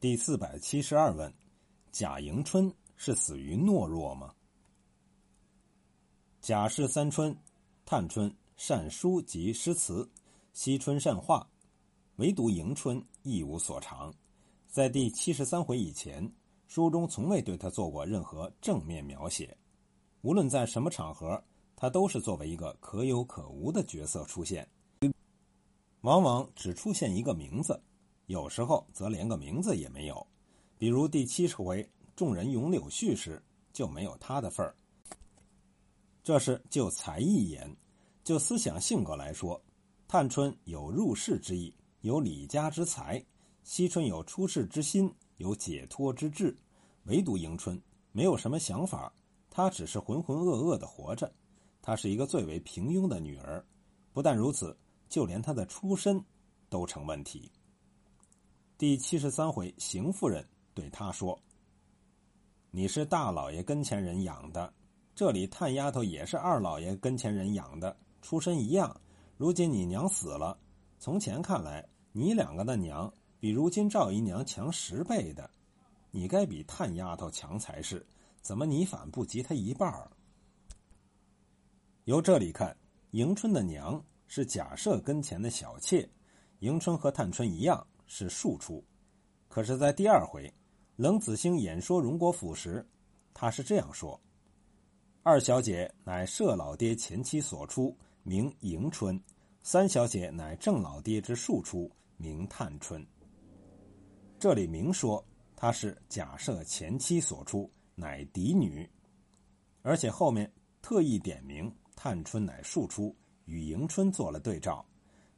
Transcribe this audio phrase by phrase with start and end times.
[0.00, 1.30] 第四百七十二问：
[1.92, 4.32] 贾迎春是死于懦弱吗？
[6.40, 7.36] 贾氏三春，
[7.84, 10.10] 探春善书及诗词，
[10.54, 11.46] 惜春善画，
[12.16, 14.10] 唯独迎春一无所长。
[14.68, 16.26] 在第七十三回以前，
[16.66, 19.54] 书中从未对他做过任何正面描写。
[20.22, 21.44] 无论在什么场合，
[21.76, 24.66] 他都是作为一个可有可无的角色出现，
[26.00, 27.78] 往往只出现一个名字。
[28.30, 30.24] 有时候则连个名字也没有，
[30.78, 31.84] 比如第七十回
[32.14, 34.72] 众人咏柳絮时就没有他的份儿。
[36.22, 37.76] 这是就才艺言，
[38.22, 39.60] 就思想性格来说，
[40.06, 43.20] 探春有入世之意，有李家之才；
[43.64, 46.56] 惜春有出世之心，有解脱之志。
[47.06, 49.12] 唯独迎春没有什么想法，
[49.50, 51.28] 她只是浑浑噩噩的活着。
[51.82, 53.66] 她是一个最为平庸的女儿，
[54.12, 56.24] 不但如此，就连她的出身
[56.68, 57.50] 都成问题。
[58.80, 61.38] 第七十三回，邢夫人对他说
[62.72, 64.72] ：“你是大老爷跟前人养的，
[65.14, 68.98] 这里探丫头也是二老爷跟前人养的，出身一样。
[69.36, 70.58] 如今你娘死了，
[70.98, 75.50] 从前看来，你两个的娘比如今赵姨娘强十倍的，
[76.10, 78.06] 你该比探丫头强才是，
[78.40, 80.10] 怎么你反不及她一半儿？”
[82.08, 82.74] 由这里看，
[83.10, 86.08] 迎春的娘是贾赦跟前的小妾，
[86.60, 87.86] 迎春和探春一样。
[88.12, 88.84] 是庶出，
[89.48, 90.52] 可是，在第二回，
[90.96, 92.84] 冷子兴演说荣国府时，
[93.32, 94.20] 他是这样说
[95.22, 99.16] ：“二小姐乃舍老爹前妻所出，名迎春；
[99.62, 103.06] 三小姐乃郑老爹之庶出，名探春。”
[104.40, 108.90] 这里明说她是假设前妻所出，乃嫡女，
[109.82, 114.84] 而且后面特意点名探春乃庶出，与迎春做了对照。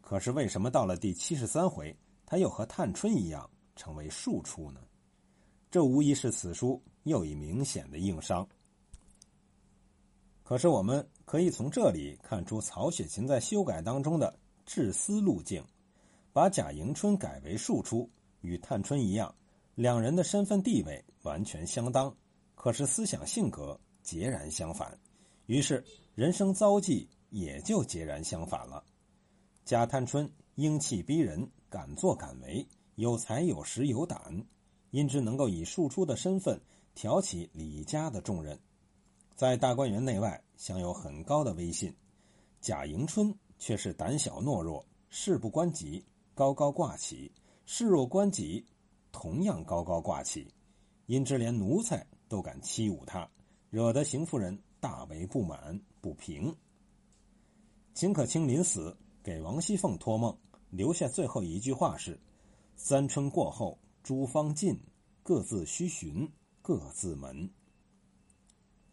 [0.00, 1.92] 可是，为什么到了第七十三回？
[2.30, 4.80] 他又和探春一样成为庶出呢？
[5.68, 8.48] 这无疑是此书又一明显的硬伤。
[10.44, 14.32] 可是我们可以从这里看出曹雪芹在修改当中的
[14.64, 15.60] 治思路径，
[16.32, 18.08] 把贾迎春改为庶出，
[18.42, 19.34] 与探春一样，
[19.74, 22.16] 两人的身份地位完全相当，
[22.54, 24.96] 可是思想性格截然相反，
[25.46, 28.84] 于是人生遭际也就截然相反了。
[29.64, 31.44] 贾探春英气逼人。
[31.70, 32.66] 敢作敢为，
[32.96, 34.44] 有才有识有胆，
[34.90, 36.60] 因之能够以庶出的身份
[36.96, 38.58] 挑起李家的重任，
[39.36, 41.94] 在大观园内外享有很高的威信。
[42.60, 46.04] 贾迎春却是胆小懦弱，事不关己，
[46.34, 47.30] 高高挂起；
[47.64, 48.66] 事若关己，
[49.12, 50.52] 同样高高挂起。
[51.06, 53.28] 因之连奴才都敢欺侮他，
[53.70, 56.54] 惹得邢夫人大为不满不平。
[57.94, 60.36] 秦可卿临死给王熙凤托梦。
[60.70, 62.18] 留下最后一句话是
[62.76, 64.78] ：“三春过后，诸方尽，
[65.22, 66.28] 各自须寻，
[66.62, 67.50] 各自门。”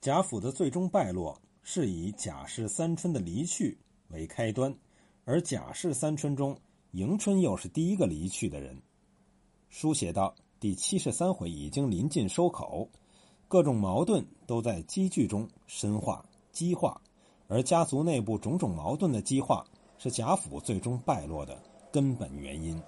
[0.00, 3.76] 贾府的最终败落是以贾氏三春的离去
[4.08, 4.74] 为开端，
[5.24, 6.58] 而贾氏三春中，
[6.92, 8.80] 迎春又是第一个离去的人。
[9.68, 12.88] 书写到第七十三回已经临近收口，
[13.48, 17.00] 各种矛盾都在积聚中深化激化，
[17.48, 19.66] 而家族内部种种矛盾的激化。
[19.98, 21.62] 是贾府最终败落的
[21.92, 22.80] 根本原因。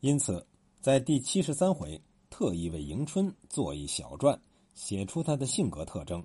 [0.00, 0.46] 因此，
[0.80, 4.40] 在第七十三回特意为迎春做一小传，
[4.74, 6.24] 写出她的性格特征，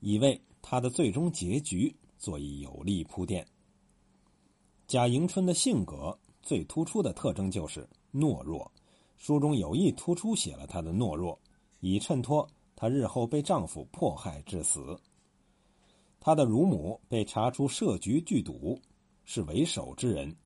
[0.00, 3.46] 以为她的最终结局做一有力铺垫。
[4.86, 8.72] 贾迎春的性格最突出的特征就是懦弱，
[9.16, 11.38] 书中有意突出写了她的懦弱，
[11.80, 14.98] 以衬托她日后被丈夫迫害致死。
[16.20, 18.78] 他的乳母被查出设局聚赌，
[19.24, 20.36] 是为首之人。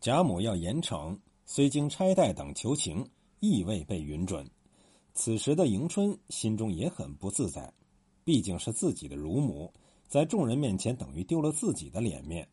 [0.00, 3.08] 贾母要严惩，虽经差代等求情，
[3.40, 4.48] 亦未被允准。
[5.14, 7.72] 此时的迎春心中也很不自在，
[8.22, 9.72] 毕竟是自己的乳母，
[10.06, 12.46] 在众人面前等于丢了自己的脸面。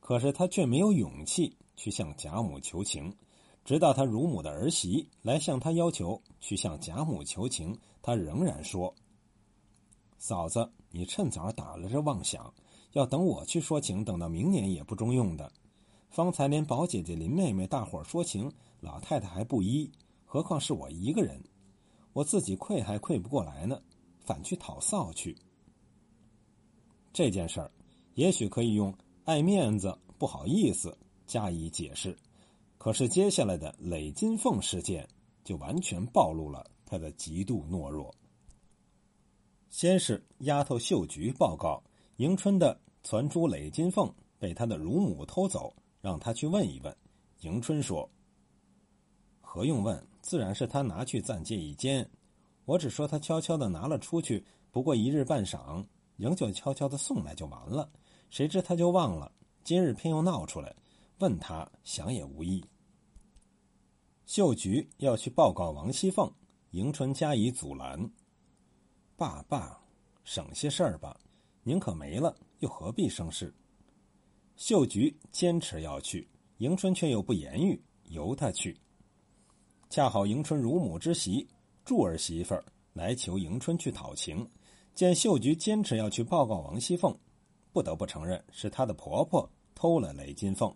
[0.00, 3.14] 可是他却没有勇气去向贾母求情，
[3.62, 8.92] 直到他乳母的儿媳来向他要求去向贾母求情，他仍然说
[10.16, 12.52] ：“嫂子。”你趁早打了这妄想，
[12.92, 15.50] 要等我去说情，等到明年也不中用的。
[16.10, 19.90] 方才连宝姐姐、林妹妹大伙说情，老太太还不依，
[20.26, 21.42] 何况是我一个人？
[22.12, 23.80] 我自己愧还愧不过来呢，
[24.20, 25.34] 反去讨臊去。
[27.10, 27.70] 这件事儿，
[28.14, 28.94] 也许可以用
[29.24, 30.94] 爱面子、不好意思
[31.26, 32.14] 加以解释，
[32.76, 35.08] 可是接下来的累金凤事件，
[35.42, 38.14] 就完全暴露了他的极度懦弱。
[39.72, 41.82] 先是丫头秀菊报告
[42.16, 46.94] 迎春的攒珠累金凤被她的乳母偷走，让她去问一问。
[47.40, 48.08] 迎春说
[49.40, 50.06] ：“何用问？
[50.20, 52.08] 自然是他拿去暂借一间。
[52.66, 55.82] 我只说他悄悄的拿了出去，不过一日半晌，
[56.16, 57.90] 仍旧悄悄的送来就完了。
[58.28, 59.32] 谁知他就忘了，
[59.64, 60.76] 今日偏又闹出来，
[61.18, 62.62] 问他想也无益。
[64.26, 66.30] 秀菊要去报告王熙凤，
[66.72, 68.10] 迎春加以阻拦。
[69.22, 69.80] 爸爸，
[70.24, 71.16] 省些事儿吧，
[71.62, 73.54] 宁可没了，又何必生事？
[74.56, 76.26] 秀菊坚持要去，
[76.58, 78.76] 迎春却又不言语，由他去。
[79.88, 81.46] 恰好迎春乳母之媳
[81.84, 82.64] 祝儿媳妇儿
[82.94, 84.44] 来求迎春去讨情，
[84.92, 87.16] 见秀菊坚持要去报告王熙凤，
[87.72, 90.74] 不得不承认是她的婆婆偷了雷金凤，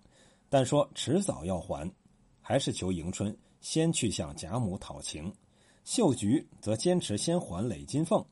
[0.48, 1.92] 但说迟早要还，
[2.40, 5.34] 还是求迎春先去向贾母讨情。
[5.82, 8.24] 秀菊则坚持先还雷金凤，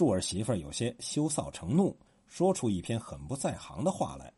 [0.00, 1.94] 祝儿媳妇儿有些羞臊成怒，
[2.26, 4.32] 说出一篇很不在行的话来，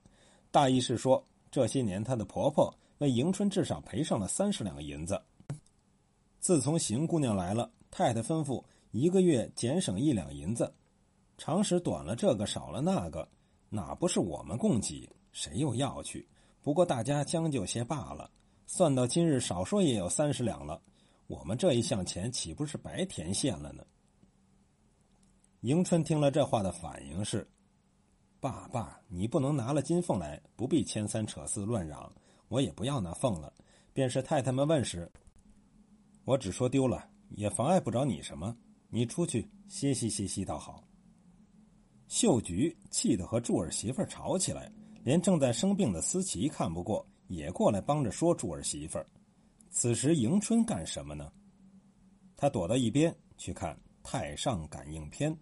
[0.50, 5.22] 大意是说这些年她的婆婆为迎春至少赔上了三十两银子。
[6.40, 8.60] 自从邢姑娘来了，太太吩咐
[8.90, 10.74] 一个月减省一两银子，
[11.38, 13.28] 常使短了这个少了那个，
[13.68, 15.08] 哪不是我们供给？
[15.30, 16.26] 谁又要去？
[16.60, 18.28] 不过大家将就些罢了。
[18.66, 20.82] 算到今日，少说也有三十两了，
[21.28, 23.84] 我们这一项钱岂不是白填现了呢？
[25.62, 27.48] 迎春听了这话的反应是
[28.40, 32.12] ：“爸爸，你不能拿了金凤来，不必牵三扯四乱嚷，
[32.48, 33.52] 我也不要那凤了。”
[33.94, 35.08] 便是太太们问时。
[36.24, 38.56] 我只说丢了，也妨碍不着你什么。
[38.88, 40.82] 你出去歇息歇息倒好。
[42.08, 44.68] 秀菊气得和祝儿媳妇吵起来，
[45.04, 48.98] 连正在生病的思琪看不过，也过来帮着说祝儿媳妇。
[49.70, 51.32] 此时迎春干什么呢？
[52.34, 55.32] 他躲到一边去看《太上感应篇》，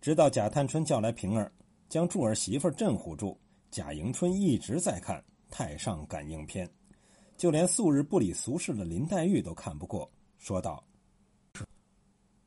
[0.00, 1.50] 直到贾探春叫来平儿，
[1.88, 3.38] 将柱儿媳妇镇唬住。
[3.70, 5.18] 贾迎春一直在看
[5.50, 6.66] 《太上感应篇》。
[7.36, 10.84] 就连素日不理俗事的林黛玉都看不过，说道：“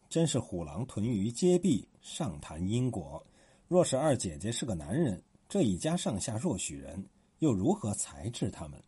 [0.09, 3.25] 真是虎狼屯于街壁，上谈因果。
[3.67, 7.05] 若是二姐姐是个男人，这一家上下若许人，
[7.39, 8.81] 又如何裁制他们？”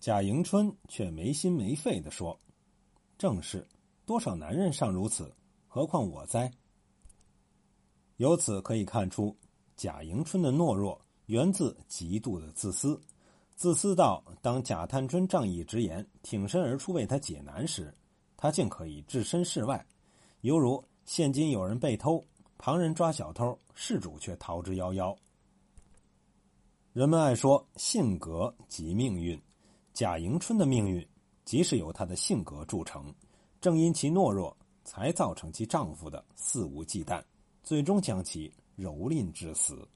[0.00, 2.38] 贾迎春却没心没肺的说
[3.16, 3.66] ：“正是，
[4.04, 5.32] 多少男人尚如此，
[5.72, 6.50] 何况我哉？”
[8.18, 9.34] 由此可以看出，
[9.76, 13.00] 贾迎春的懦弱源自极度的自私。
[13.54, 17.94] 自私到，当贾探春仗义直言，挺身而出为他解难时，
[18.36, 19.86] 他竟可以置身事外，
[20.40, 22.26] 犹如现今有人被偷，
[22.58, 25.16] 旁人抓小偷，事主却逃之夭夭。
[26.92, 29.40] 人们爱说性格即命运，
[29.92, 31.06] 贾迎春的命运
[31.44, 33.14] 即是由他的性格铸成，
[33.60, 37.22] 正因其懦弱，才造成其丈夫的肆无忌惮，
[37.62, 39.86] 最终将其蹂躏致死。